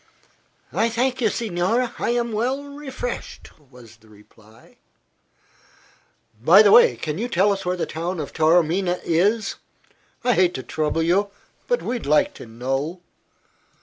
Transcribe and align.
"I 0.73 0.89
thank 0.89 1.21
you, 1.21 1.29
signore, 1.29 1.91
I 1.99 2.09
am 2.09 2.31
well 2.31 2.63
refreshed," 2.63 3.51
was 3.59 3.97
the 3.97 4.09
reply. 4.09 4.77
"By 6.41 6.63
the 6.63 6.71
way, 6.71 6.95
can 6.95 7.19
you 7.19 7.27
tell 7.29 7.53
us 7.53 7.67
where 7.67 7.77
the 7.77 7.85
town 7.85 8.19
of 8.19 8.33
Taormina 8.33 8.99
is? 9.03 9.57
I 10.23 10.33
hate 10.33 10.55
to 10.55 10.63
trouble 10.63 11.03
you; 11.03 11.29
but 11.67 11.83
we'd 11.83 12.07
like 12.07 12.33
to 12.33 12.47
know." 12.47 13.01